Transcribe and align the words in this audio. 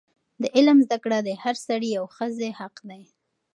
د 0.41 0.43
علم 0.55 0.77
زده 0.85 0.97
کړه 1.03 1.17
د 1.27 1.29
هر 1.43 1.55
سړي 1.67 1.91
او 1.99 2.05
ښځې 2.17 2.49
حق 2.59 2.75
دی. 2.89 3.03